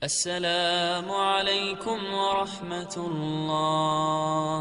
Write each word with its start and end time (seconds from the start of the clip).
السلام 0.00 1.04
عليكم 1.12 1.98
ورحمة 2.08 2.94
الله 2.96 4.60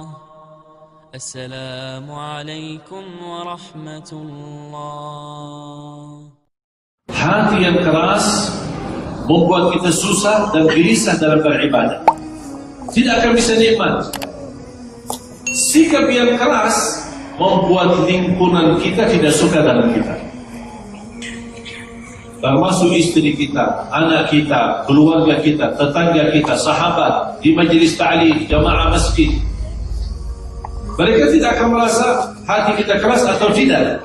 السلام 1.16 2.12
عليكم 2.12 3.04
ورحمة 3.24 4.10
الله 4.12 5.96
yang 7.56 7.80
keras 7.80 8.52
membuat 9.32 9.80
kita 9.80 9.96
susah 9.96 10.52
dan 10.52 10.68
gelisah 10.68 11.16
dalam 11.16 11.40
beribadah. 11.40 12.04
Tidak 12.92 13.24
akan 13.24 13.32
bisa 13.32 13.56
nikmat. 13.56 14.12
Sikap 15.72 16.04
yang 16.12 16.36
keras 16.36 17.08
membuat 17.40 18.04
lingkungan 18.04 18.76
kita 18.84 19.08
tidak 19.08 19.32
suka 19.32 19.64
dalam 19.64 19.88
kita. 19.96 20.29
Termasuk 22.40 22.96
istri 22.96 23.36
kita, 23.36 23.92
anak 23.92 24.32
kita, 24.32 24.88
keluarga 24.88 25.36
kita, 25.44 25.76
tetangga 25.76 26.32
kita, 26.32 26.56
sahabat, 26.56 27.36
di 27.44 27.52
majlis 27.52 28.00
ta'lim, 28.00 28.48
jamaah 28.48 28.96
masjid. 28.96 29.28
Mereka 30.96 31.36
tidak 31.36 31.60
akan 31.60 31.68
merasa 31.76 32.08
hati 32.48 32.80
kita 32.80 32.96
keras 33.00 33.28
atau 33.28 33.52
tidak. 33.52 34.00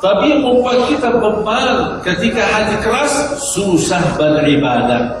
Tapi 0.00 0.32
yang 0.32 0.40
membuat 0.44 0.88
kita 0.88 1.08
beban 1.12 2.00
ketika 2.04 2.40
hati 2.52 2.76
keras, 2.84 3.12
susah 3.52 4.00
beribadah. 4.16 5.16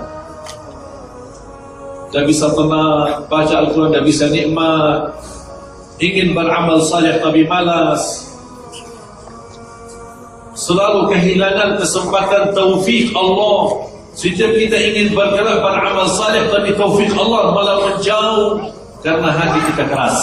Tak 2.12 2.24
bisa 2.28 2.48
tenang, 2.52 3.24
baca 3.28 3.54
Al-Quran 3.56 3.92
tak 3.92 4.04
bisa 4.04 4.24
nikmat. 4.28 5.16
Ingin 6.00 6.32
beramal 6.32 6.80
salih 6.84 7.16
tapi 7.20 7.44
malas. 7.44 8.29
Selalu 10.60 11.08
kehilangan 11.08 11.80
kesempatan 11.80 12.52
taufik 12.52 13.08
Allah. 13.16 13.88
Setiap 14.12 14.52
kita 14.52 14.76
ingin 14.76 15.16
bergerak 15.16 15.64
beramal 15.64 16.04
salih 16.12 16.52
tapi 16.52 16.76
taufik 16.76 17.08
Allah 17.16 17.56
malah 17.56 17.76
menjauh 17.88 18.60
karena 19.00 19.32
hati 19.32 19.60
kita 19.72 19.88
keras. 19.88 20.18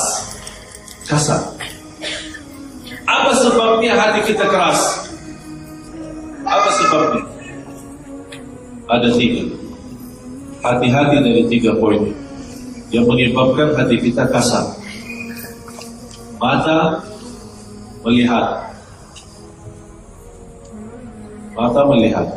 Kasar. 1.10 1.42
Apa 3.10 3.32
sebabnya 3.34 3.98
hati 3.98 4.30
kita 4.30 4.46
keras? 4.46 5.10
Apa 6.46 6.70
sebabnya? 6.70 7.24
Ada 8.94 9.10
tiga. 9.18 9.42
Hati-hati 10.62 11.18
dari 11.24 11.44
tiga 11.50 11.74
poin 11.82 12.14
yang 12.94 13.10
menyebabkan 13.10 13.74
hati 13.74 13.98
kita 13.98 14.30
kasar. 14.30 14.70
Mata 16.38 17.02
melihat. 18.06 18.77
Mata 21.58 21.82
melihat. 21.90 22.28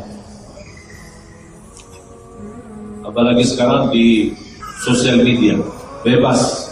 Apalagi 3.05 3.45
sekarang 3.45 3.93
di 3.93 4.33
sosial 4.81 5.21
media 5.21 5.61
bebas 6.01 6.71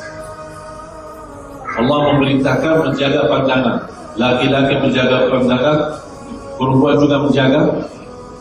Allah 1.77 1.99
memerintahkan 2.11 2.89
menjaga 2.89 3.29
pandangan. 3.29 3.77
Laki-laki 4.19 4.75
menjaga 4.81 5.31
pandangan, 5.31 5.77
perempuan 6.59 6.95
juga 6.99 7.17
menjaga 7.23 7.61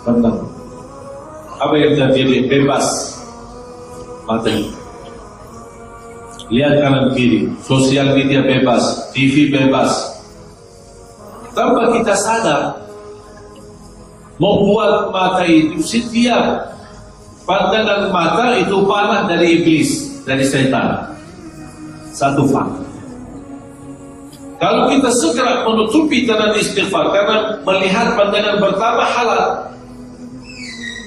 pandangan. 0.03 0.49
Apa 1.61 1.75
yang 1.79 1.93
terjadi? 1.95 2.49
Bebas 2.51 2.87
mata. 4.27 4.51
Lihat 6.49 6.75
kanan 6.81 7.13
kiri, 7.13 7.53
sosial 7.61 8.17
media 8.17 8.41
bebas, 8.41 9.13
TV 9.13 9.53
bebas. 9.53 10.17
Tanpa 11.53 11.93
kita 11.93 12.17
sadar, 12.17 12.88
membuat 14.39 15.11
mata 15.11 15.43
itu 15.45 15.83
setiap 15.83 16.75
pandangan 17.43 18.11
mata 18.15 18.55
itu 18.59 18.87
panah 18.87 19.27
dari 19.27 19.63
iblis, 19.63 20.23
dari 20.23 20.47
setan. 20.47 21.11
Satu 22.15 22.47
fakta. 22.51 22.83
Kalau 24.59 24.91
kita 24.91 25.11
segera 25.15 25.63
menutupi 25.63 26.27
dengan 26.27 26.51
istighfar 26.59 27.15
karena 27.15 27.63
melihat 27.63 28.19
pandangan 28.19 28.59
pertama 28.59 29.07
halal. 29.07 29.45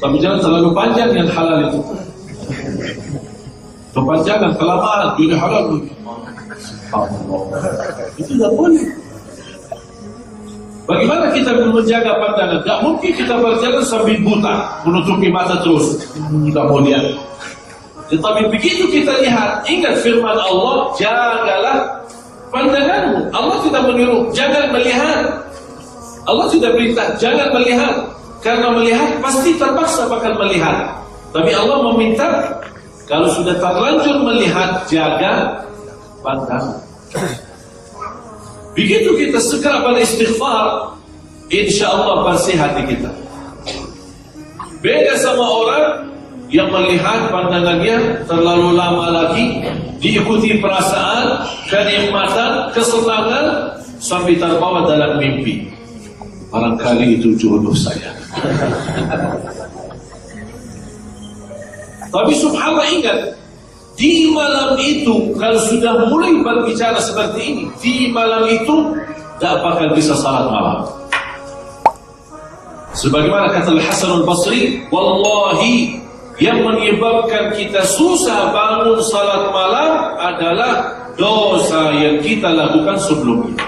Tapi 0.01 0.17
jangan 0.23 0.39
terlalu 0.39 0.69
panjang 0.71 1.11
yang 1.11 1.29
halal 1.29 1.59
itu. 1.67 1.79
Kepanjangan, 3.91 4.55
kelamaan, 4.55 5.19
jadi 5.19 5.35
halal. 5.35 5.63
Itu 8.15 8.31
tidak 8.39 8.51
boleh. 8.55 9.00
Bagaimana 10.89 11.29
kita 11.29 11.53
menjaga 11.69 12.17
pandangan? 12.17 12.59
Tak 12.65 12.79
mungkin 12.81 13.11
kita 13.13 13.37
berjalan 13.37 13.83
sambil 13.85 14.17
buta, 14.25 14.55
menutupi 14.81 15.29
mata 15.29 15.61
terus. 15.61 16.01
Tidak 16.17 16.65
mau 16.65 16.81
lihat. 16.81 17.05
Tetapi 18.11 18.51
begitu 18.51 18.89
kita 18.91 19.13
lihat, 19.23 19.63
ingat 19.69 19.95
firman 20.03 20.35
Allah, 20.35 20.91
jagalah 20.99 21.77
pandanganmu. 22.51 23.29
Allah 23.31 23.57
tidak 23.63 23.83
menyuruh, 23.87 24.27
jangan 24.35 24.73
melihat. 24.75 25.21
Allah 26.27 26.45
tidak 26.51 26.75
perintah, 26.75 27.07
jangan 27.15 27.47
melihat. 27.55 27.95
Karena 28.41 28.73
melihat 28.73 29.09
pasti 29.21 29.53
terpaksa 29.55 30.09
bakal 30.09 30.33
melihat. 30.41 30.97
Tapi 31.31 31.53
Allah 31.55 31.77
meminta, 31.93 32.27
kalau 33.05 33.29
sudah 33.31 33.53
terlanjur 33.61 34.17
melihat, 34.27 34.81
jaga 34.89 35.61
pandangan. 36.25 36.81
Begitu 38.71 39.09
kita 39.19 39.39
segera 39.43 39.83
beristighfar, 39.83 40.95
insya 41.51 41.91
Allah 41.91 42.23
bersih 42.31 42.55
hati 42.55 42.95
kita. 42.95 43.11
Beda 44.79 45.13
sama 45.19 45.45
orang 45.45 45.85
yang 46.51 46.71
melihat 46.71 47.31
pandangannya 47.31 48.27
terlalu 48.27 48.75
lama 48.75 49.07
lagi 49.11 49.63
diikuti 50.01 50.57
perasaan, 50.57 51.47
kenikmatan, 51.69 52.71
kesenangan 52.73 53.77
sampai 54.01 54.35
terbawa 54.39 54.87
dalam 54.89 55.19
mimpi. 55.21 55.69
Barangkali 56.51 57.19
itu 57.19 57.35
jodoh 57.39 57.75
saya. 57.75 58.11
Tapi 62.11 62.33
subhanallah 62.35 62.87
ingat, 62.91 63.39
di 64.01 64.33
malam 64.33 64.81
itu 64.81 65.29
kalau 65.37 65.61
sudah 65.69 66.09
mulai 66.09 66.33
berbicara 66.41 66.97
seperti 66.97 67.53
ini, 67.53 67.63
di 67.77 68.09
malam 68.09 68.49
itu 68.49 68.97
tak 69.37 69.61
bakal 69.61 69.93
bisa 69.93 70.17
salat 70.17 70.49
malam. 70.49 70.89
Sebagaimana 72.97 73.53
kata 73.53 73.77
Al-Hasan 73.77 74.25
Al-Basri, 74.25 74.89
Wallahi 74.89 76.01
yang 76.41 76.65
menyebabkan 76.65 77.53
kita 77.53 77.85
susah 77.85 78.49
bangun 78.49 79.05
salat 79.05 79.53
malam 79.53 80.17
adalah 80.17 80.73
dosa 81.13 81.93
yang 82.01 82.17
kita 82.25 82.49
lakukan 82.49 82.97
sebelumnya. 83.05 83.61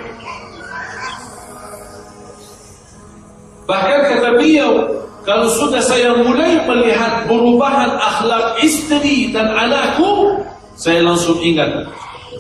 Bahkan 3.70 4.00
kata 4.18 4.30
beliau, 4.42 5.03
kalau 5.24 5.48
sudah 5.48 5.80
saya 5.80 6.20
mulai 6.20 6.60
melihat 6.68 7.24
perubahan 7.32 7.96
akhlak 7.96 8.60
istri 8.60 9.32
dan 9.32 9.48
anakku, 9.56 10.44
saya 10.76 11.00
langsung 11.00 11.40
ingat 11.40 11.88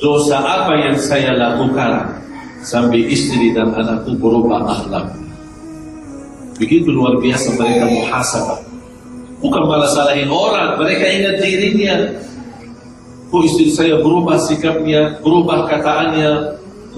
dosa 0.04 0.44
apa 0.44 0.76
yang 0.76 1.00
saya 1.00 1.32
lakukan 1.32 2.12
sampai 2.60 3.08
istri 3.08 3.56
dan 3.56 3.72
anakku 3.72 4.20
berubah 4.20 4.68
akhlak. 4.68 5.16
Begitu 6.60 6.92
luar 6.92 7.16
biasa 7.24 7.56
mereka 7.56 7.88
muhasabah. 7.88 8.60
Bukan 9.40 9.64
malah 9.68 9.92
salahin 9.92 10.28
orang, 10.28 10.80
mereka 10.80 11.04
ingat 11.08 11.36
dirinya. 11.40 11.96
Oh 13.32 13.42
istri 13.48 13.72
saya 13.72 14.00
berubah 14.00 14.40
sikapnya, 14.44 15.24
berubah 15.24 15.72
kataannya, 15.72 16.32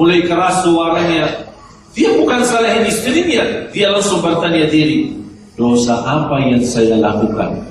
mulai 0.02 0.26
keras 0.26 0.66
suaranya. 0.66 1.46
Dia 1.94 2.12
bukan 2.18 2.42
salahin 2.44 2.90
istrinya, 2.90 3.70
dia 3.72 3.94
langsung 3.94 4.20
bertanya 4.20 4.68
diri. 4.68 5.25
Dosa 5.56 5.96
apa 6.04 6.36
yang 6.44 6.60
saya 6.64 7.00
lakukan? 7.00 7.64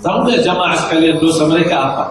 Tahu 0.00 0.16
nggak 0.24 0.40
jamaah 0.40 0.76
sekalian 0.76 1.20
dosa 1.20 1.44
mereka 1.46 1.76
apa? 1.78 2.04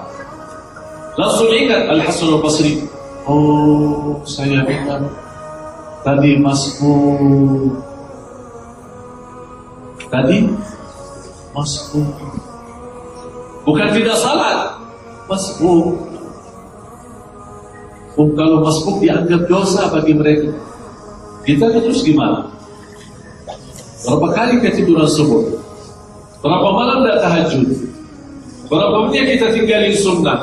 Langsung 1.17 1.49
ingat 1.49 1.89
Al-Hasan 1.91 2.37
Al-Basri. 2.37 2.85
Oh, 3.25 4.21
saya 4.23 4.63
ingat 4.63 5.01
tadi 6.01 6.37
masku 6.41 6.93
tadi 10.09 10.49
masku 11.53 12.01
bukan 13.63 13.89
tidak 13.93 14.17
salat 14.17 14.81
masku 15.29 15.95
oh, 18.17 18.29
kalau 18.33 18.65
masku 18.65 18.97
dianggap 18.97 19.45
dosa 19.45 19.93
bagi 19.93 20.17
mereka 20.17 20.49
kita 21.45 21.69
terus 21.69 22.01
gimana 22.01 22.49
berapa 24.05 24.27
kali 24.33 24.53
ketiduran 24.63 25.07
subuh 25.09 25.43
berapa 26.41 26.67
malam 26.73 27.05
tidak 27.05 27.19
tahajud 27.21 27.67
berapa 28.71 28.97
menit 29.09 29.37
kita 29.37 29.47
tinggalin 29.53 29.95
sunnah 29.97 30.39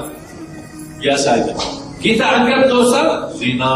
biasa 0.98 1.28
aja 1.42 1.52
kita 1.98 2.24
anggap 2.24 2.70
dosa 2.70 3.26
zina 3.34 3.74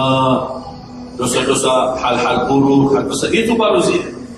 dosa-dosa 1.18 1.98
hal-hal 1.98 2.46
buruk 2.46 2.94
hal 2.94 3.04
dosa 3.06 3.26
itu 3.30 3.52
baru 3.54 3.82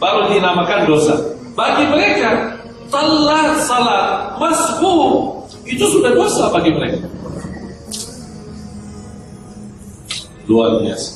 baru 0.00 0.32
dinamakan 0.32 0.80
dosa 0.88 1.14
bagi 1.54 1.86
mereka 1.86 2.54
telat 2.94 3.58
salat, 3.66 4.38
masbuk, 4.38 5.46
itu 5.66 5.84
sudah 5.90 6.14
dosa 6.14 6.50
bagi 6.54 6.70
mereka. 6.70 7.06
Luar 10.46 10.78
biasa. 10.78 11.10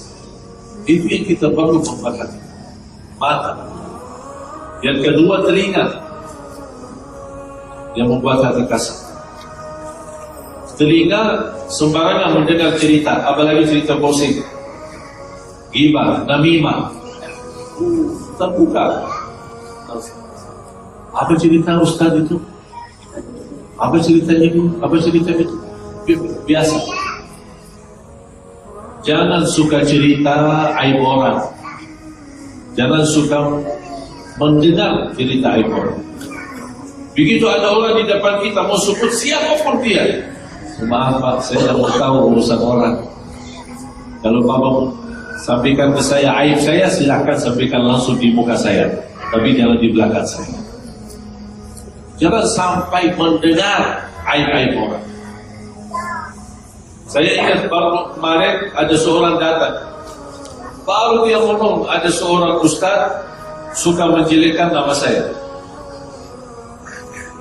Itu 0.89 1.05
yang 1.07 1.25
kita 1.29 1.53
perlu 1.53 1.85
memperhatikan. 1.85 2.43
Mata. 3.21 3.53
Yang 4.79 4.99
kedua 5.11 5.43
telinga. 5.43 5.87
Yang 7.99 8.09
membuat 8.15 8.39
hati 8.47 8.63
kasar. 8.71 8.99
Telinga 10.79 11.51
sembarangan 11.67 12.39
mendengar 12.39 12.79
cerita, 12.79 13.27
apalagi 13.27 13.67
cerita 13.67 13.99
gosip. 13.99 14.39
Gibah, 15.75 16.23
namimah. 16.31 16.95
Terbuka. 18.39 18.87
Apa 21.11 21.35
cerita 21.35 21.83
Ustaz 21.83 22.15
itu? 22.15 22.39
Apa 23.75 23.99
cerita 23.99 24.31
ini? 24.39 24.71
Apa 24.79 24.95
cerita 25.03 25.35
itu? 25.35 25.55
Biasa. 26.47 26.79
Jangan 29.03 29.43
suka 29.43 29.83
cerita 29.83 30.71
aib 30.79 31.03
orang. 31.03 31.43
Jangan 32.79 33.03
suka 33.03 33.39
mendengar 34.39 35.11
cerita 35.19 35.59
aib 35.59 35.69
orang. 35.71 36.01
Begitu 37.19 37.45
ada 37.51 37.75
orang 37.75 37.99
di 37.99 38.05
depan 38.07 38.39
kita 38.47 38.63
mau 38.63 38.79
sebut 38.79 39.11
siapa 39.11 39.59
pun 39.67 39.83
dia. 39.83 40.07
Maaf 40.87 41.19
Pak, 41.19 41.37
saya 41.43 41.67
tidak 41.67 41.77
mau 41.83 41.91
tahu 41.91 42.17
urusan 42.31 42.61
orang. 42.63 42.95
Kalau 44.23 44.41
Bapak 44.47 44.75
sampaikan 45.43 45.91
ke 45.91 46.03
saya 46.03 46.31
aib 46.47 46.63
saya, 46.63 46.87
silahkan 46.87 47.35
sampaikan 47.35 47.83
langsung 47.83 48.15
di 48.23 48.31
muka 48.31 48.55
saya. 48.55 48.87
Tapi 49.35 49.59
jangan 49.59 49.83
di 49.83 49.91
belakang 49.91 50.23
saya. 50.23 50.59
Jangan 52.23 52.45
sampai 52.55 53.11
mendengar 53.19 54.07
aib-aib 54.31 54.79
orang. 54.79 55.05
Saya 57.11 57.31
ingat 57.41 57.67
baru 57.67 58.15
kemarin 58.15 58.69
ada 58.77 58.95
seorang 58.95 59.35
datang. 59.43 59.75
Baru 60.87 61.27
dia 61.27 61.41
ngomong 61.41 61.89
ada 61.89 62.09
seorang 62.13 62.61
ustaz 62.63 63.29
suka 63.77 64.05
menjelekkan 64.09 64.73
nama 64.73 64.93
saya. 64.95 65.29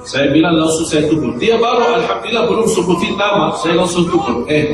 Saya 0.08 0.32
bilang 0.32 0.56
langsung 0.56 0.88
saya 0.88 1.04
tutup. 1.12 1.36
Dia 1.36 1.60
baru 1.60 2.00
Alhamdulillah 2.00 2.48
belum 2.48 2.68
sebutin 2.72 3.20
nama, 3.20 3.52
saya 3.60 3.76
langsung 3.76 4.08
tutup. 4.08 4.48
Eh, 4.48 4.72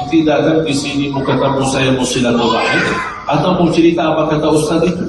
nanti 0.00 0.24
datang 0.24 0.64
di 0.64 0.72
sini 0.72 1.12
mau 1.12 1.20
ketemu 1.20 1.62
saya 1.68 1.92
mau 1.92 2.06
silaturahim 2.08 2.84
atau 3.28 3.50
mau 3.60 3.68
cerita 3.68 4.16
apa 4.16 4.32
kata 4.32 4.48
ustaz 4.48 4.80
itu. 4.88 5.04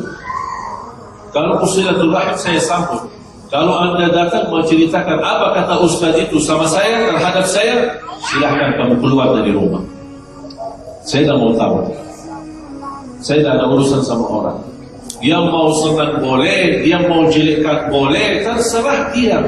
Kalau 1.31 1.55
mau 1.55 1.67
silaturahim 1.67 2.35
saya 2.35 2.59
sambut. 2.59 3.07
Kalau 3.47 3.77
anda 3.79 4.09
datang 4.11 4.51
mau 4.51 4.65
ceritakan 4.67 5.19
apa 5.23 5.55
kata 5.55 5.79
ustaz 5.79 6.11
itu 6.19 6.43
sama 6.43 6.67
saya 6.67 7.15
terhadap 7.15 7.45
saya, 7.47 7.87
silahkan 8.27 8.75
kamu 8.75 8.99
keluar 8.99 9.31
dari 9.39 9.55
rumah. 9.55 9.79
Saya 11.07 11.23
tidak 11.23 11.39
mau 11.39 11.55
tahu. 11.55 11.75
Saya 13.23 13.39
tidak 13.39 13.53
ada 13.63 13.65
urusan 13.71 14.03
sama 14.03 14.27
orang. 14.27 14.72
Yang 15.23 15.45
mau 15.55 15.71
senang 15.71 16.19
boleh, 16.19 16.83
yang 16.83 17.07
mau 17.07 17.23
jelekkan 17.31 17.87
boleh, 17.87 18.43
terserah 18.43 19.07
dia. 19.15 19.39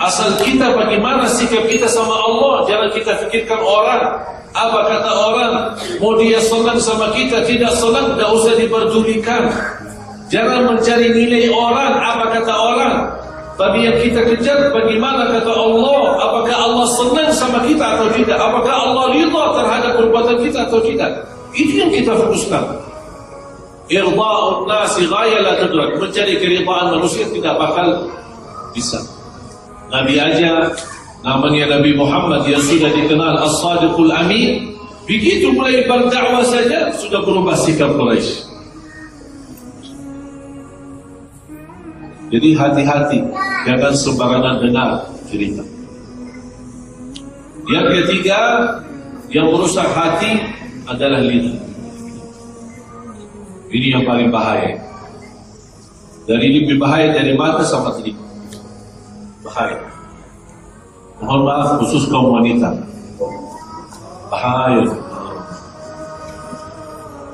Asal 0.00 0.40
kita 0.40 0.72
bagaimana 0.72 1.28
sikap 1.28 1.68
kita 1.68 1.84
sama 1.84 2.16
Allah, 2.16 2.64
jangan 2.64 2.88
kita 2.96 3.12
fikirkan 3.28 3.60
orang. 3.60 4.24
Apa 4.56 4.80
kata 4.88 5.12
orang, 5.12 5.52
mau 6.00 6.16
dia 6.16 6.40
senang 6.40 6.80
sama 6.80 7.12
kita, 7.12 7.44
tidak 7.44 7.76
senang, 7.76 8.16
tidak 8.16 8.30
usah 8.40 8.54
diperdulikan. 8.56 9.52
Jangan 10.32 10.72
mencari 10.72 11.12
nilai 11.12 11.52
orang, 11.52 12.00
apa 12.00 12.24
kata 12.40 12.54
orang. 12.56 12.96
Tapi 13.60 13.84
yang 13.84 14.00
kita 14.00 14.24
kejar 14.32 14.74
bagaimana 14.74 15.30
kata 15.30 15.46
Allah 15.54 16.18
Apakah 16.26 16.56
Allah 16.58 16.86
senang 16.90 17.30
sama 17.30 17.62
kita 17.62 17.86
atau 17.86 18.10
tidak 18.10 18.34
Apakah 18.34 18.74
Allah 18.74 19.14
rida 19.14 19.44
terhadap 19.54 19.92
perbuatan 19.94 20.42
kita 20.42 20.58
atau 20.66 20.82
tidak 20.82 21.22
Itu 21.54 21.86
yang 21.86 21.94
kita 21.94 22.18
fokuskan 22.18 22.83
Irda'un 23.92 24.64
nasi 24.64 25.04
gaya 25.04 25.44
la 25.44 25.60
tadrak 25.60 26.00
Mencari 26.00 26.40
keridaan 26.40 26.96
manusia 26.96 27.28
tidak 27.28 27.54
bakal 27.60 28.08
bisa 28.72 29.00
Nabi 29.92 30.16
aja 30.16 30.72
Namanya 31.24 31.80
Nabi 31.80 31.96
Muhammad 31.96 32.48
yang 32.48 32.60
sudah 32.64 32.88
dikenal 32.92 33.44
As-Sadiqul 33.44 34.12
Amin 34.12 34.76
Begitu 35.04 35.52
mulai 35.52 35.84
berdakwah 35.84 36.44
saja 36.48 36.88
Sudah 36.96 37.20
berubah 37.20 37.52
sikap 37.60 37.92
Quraisy. 37.92 38.54
Jadi 42.34 42.50
hati-hati 42.50 43.18
jangan 43.62 43.94
sembarangan 43.94 44.58
dengar 44.58 45.06
cerita. 45.30 45.62
Yang 47.70 47.86
ketiga 48.02 48.40
yang 49.30 49.54
merusak 49.54 49.86
hati 49.94 50.42
adalah 50.90 51.22
lidah. 51.22 51.73
Ini 53.74 53.86
yang 53.98 54.04
paling 54.06 54.30
bahaya. 54.30 54.78
Dari 56.30 56.62
lebih 56.62 56.78
bahaya 56.78 57.10
dari 57.10 57.34
mata 57.34 57.66
sama 57.66 57.90
telinga. 57.98 58.22
Bahaya. 59.42 59.82
Mohon 61.18 61.42
maaf 61.42 61.68
khusus 61.82 62.06
kaum 62.06 62.30
wanita. 62.38 62.70
Bahaya. 64.30 64.86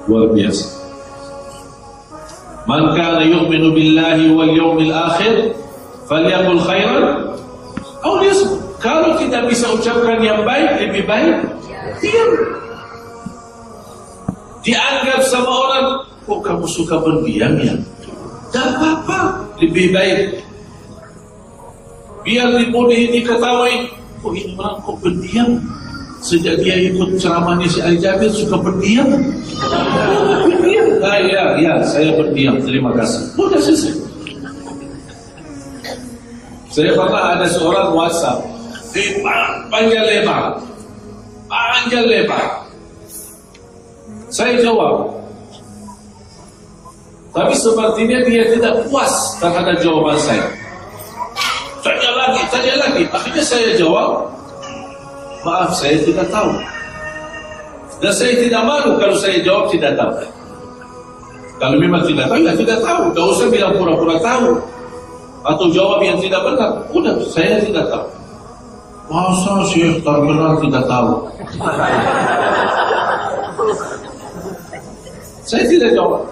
Luar 0.08 0.32
biasa. 0.32 0.64
Man 2.64 2.96
kana 2.96 3.20
yu'minu 3.20 3.76
billahi 3.76 4.32
wal 4.32 4.52
yawmil 4.56 4.94
akhir 4.96 5.52
falyaqul 6.08 6.60
khairan 6.64 7.04
aw 8.00 8.16
liyasmut. 8.16 8.64
Kalau 8.80 9.12
kita 9.20 9.44
bisa 9.44 9.68
ucapkan 9.76 10.24
yang 10.24 10.40
baik 10.48 10.88
lebih 10.88 11.04
baik 11.04 11.36
diam. 12.00 12.30
Dianggap 14.64 15.20
sama 15.28 15.52
orang 15.52 16.09
kok 16.24 16.40
kamu 16.44 16.66
suka 16.68 16.96
berdiam 17.00 17.54
ya? 17.60 17.74
Tak 18.50 18.66
apa-apa, 18.76 19.46
lebih 19.62 19.94
baik. 19.94 20.42
Biar 22.26 22.52
dibodohi 22.58 23.08
diketahui, 23.14 23.88
kok 24.20 24.32
ini 24.36 24.52
orang 24.58 24.76
kok 24.84 24.96
berdiam? 25.00 25.50
Sejak 26.20 26.60
dia 26.60 26.76
ikut 26.92 27.16
ceramahnya 27.16 27.64
si 27.64 27.80
Ali 27.80 27.96
Jabir 27.96 28.28
suka 28.28 28.60
berdiam. 28.60 29.08
berdiam. 29.08 30.86
Ah, 31.00 31.16
ya, 31.16 31.56
ya, 31.56 31.74
saya 31.80 32.12
berdiam. 32.12 32.60
Terima 32.60 32.92
kasih. 32.92 33.24
Sudah 33.32 33.56
selesai. 33.56 33.94
Saya 36.70 36.92
pernah 36.92 37.40
ada 37.40 37.46
seorang 37.48 37.96
WhatsApp. 37.96 38.44
Eh, 38.94 39.24
panjang 39.72 40.04
lebar. 40.06 40.60
Panjang 41.48 42.04
lebar. 42.04 42.68
Saya 44.30 44.60
jawab. 44.62 45.10
Tapi 47.30 47.54
sepertinya 47.54 48.18
dia 48.26 48.42
tidak 48.50 48.74
puas 48.90 49.38
terhadap 49.38 49.78
jawaban 49.78 50.18
saya. 50.18 50.50
Tanya 51.80 52.10
lagi, 52.18 52.42
tanya 52.50 52.74
lagi. 52.82 53.02
Akhirnya 53.06 53.44
saya 53.46 53.70
jawab, 53.78 54.26
Maaf 55.40 55.72
saya 55.72 55.96
tidak 56.04 56.28
tahu. 56.28 56.52
Dan 58.00 58.12
saya 58.12 58.32
tidak 58.44 58.62
malu 58.64 58.96
kalau 59.00 59.16
saya 59.16 59.40
jawab 59.40 59.72
tidak 59.72 59.96
tahu. 59.96 60.12
Kalau 61.60 61.76
memang 61.80 62.04
tidak 62.04 62.28
tahu, 62.28 62.40
ya 62.44 62.52
tidak 62.56 62.78
tahu. 62.84 63.02
Tak 63.12 63.24
usah 63.24 63.48
bilang 63.48 63.72
pura-pura 63.76 64.16
tahu. 64.20 64.60
Atau 65.40 65.72
jawab 65.72 66.04
yang 66.04 66.20
tidak 66.20 66.44
benar 66.44 66.84
Udah, 66.92 67.16
saya 67.32 67.64
tidak 67.64 67.88
tahu. 67.88 68.04
Masa 69.08 69.64
Syekh 69.72 70.04
terkenal 70.04 70.60
tidak 70.60 70.84
tahu? 70.84 71.12
Saya 75.50 75.66
tidak 75.66 75.98
jawab 75.98 76.22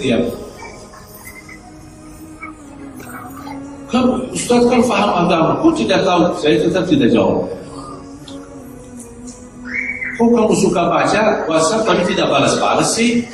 Diam 0.00 0.22
Kan 3.92 4.04
Ustaz 4.32 4.62
kan 4.66 4.80
faham 4.88 5.10
agama 5.26 5.60
Kok 5.60 5.74
tidak 5.78 6.02
tahu? 6.02 6.22
Saya 6.40 6.56
tetap 6.64 6.84
tidak 6.88 7.12
jawab 7.12 7.46
Kok 10.14 10.30
kamu 10.30 10.54
suka 10.54 10.82
baca 10.86 11.22
WhatsApp 11.50 11.82
tapi 11.90 12.02
tidak 12.14 12.30
balas-balas 12.30 12.86
sih? 12.94 13.26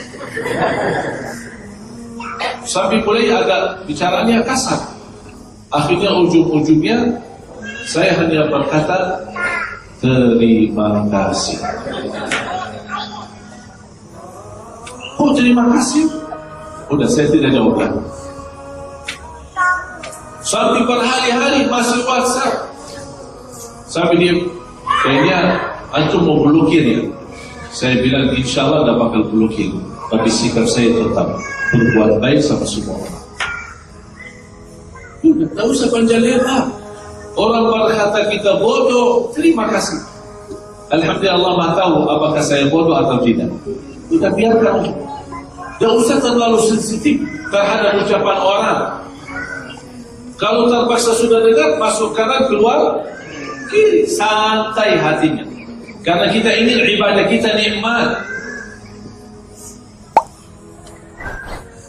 Sampai 2.65 3.05
mulai 3.05 3.29
agak 3.29 3.85
bicaranya 3.85 4.41
kasar. 4.41 4.81
Akhirnya 5.69 6.09
ujung-ujungnya 6.25 7.21
saya 7.85 8.17
hanya 8.17 8.49
berkata 8.49 9.21
terima 10.01 11.05
kasih. 11.13 11.61
Oh 15.21 15.37
terima 15.37 15.69
kasih. 15.77 16.20
Udah 16.91 17.07
saya 17.07 17.31
tidak 17.31 17.55
jawabkan. 17.55 17.91
Sampai 20.43 20.83
berhari-hari 20.83 21.71
masih 21.71 22.03
WhatsApp. 22.03 22.75
Sampai 23.87 24.19
dia 24.19 24.35
kayaknya 25.07 25.39
Antum 25.91 26.23
mau 26.27 26.43
blokir 26.43 26.83
ya? 26.83 27.01
Saya 27.71 28.03
bilang 28.03 28.35
insya 28.35 28.67
Allah 28.67 28.87
tidak 28.87 28.99
bakal 28.99 29.23
blokir. 29.31 29.71
Tapi 30.11 30.27
sikap 30.27 30.67
saya 30.67 30.91
tetap 30.91 31.39
berbuat 31.71 32.19
baik 32.19 32.43
sama 32.43 32.67
semua 32.67 32.99
orang. 32.99 33.23
Tak 35.55 35.67
usah 35.71 35.87
panjang 35.95 36.23
lebar. 36.23 36.67
Orang 37.39 37.71
berkata 37.71 38.27
kita 38.27 38.59
bodoh, 38.59 39.31
terima 39.31 39.71
kasih. 39.71 40.03
Alhamdulillah 40.91 41.39
Allah 41.39 41.71
tahu 41.79 41.97
apakah 42.11 42.43
saya 42.43 42.67
bodoh 42.67 42.99
atau 42.99 43.23
tidak. 43.23 43.47
Kita 44.11 44.27
biarkan. 44.35 44.91
Tidak 45.81 45.97
usah 45.97 46.21
terlalu 46.21 46.61
sensitif 46.69 47.25
terhadap 47.49 48.05
ucapan 48.05 48.37
orang. 48.37 48.81
Kalau 50.37 50.69
terpaksa 50.69 51.17
sudah 51.17 51.41
dengar, 51.41 51.81
masuk 51.81 52.13
kanan, 52.13 52.53
keluar 52.53 53.01
kiri. 53.73 54.05
Santai 54.05 55.01
hatinya. 55.01 55.41
Karena 56.05 56.29
kita 56.29 56.53
ingin 56.53 56.85
ibadah 57.01 57.25
kita 57.33 57.57
nikmat. 57.57 58.29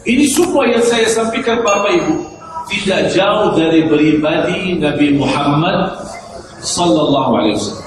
Ini 0.08 0.24
semua 0.24 0.72
yang 0.72 0.80
saya 0.88 1.04
sampaikan 1.12 1.60
Bapak 1.60 1.92
Ibu 1.92 2.16
tidak 2.72 3.12
jauh 3.12 3.52
dari 3.52 3.84
pribadi 3.92 4.80
Nabi 4.80 5.20
Muhammad 5.20 6.00
sallallahu 6.64 7.30
alaihi 7.38 7.60
wasallam. 7.60 7.81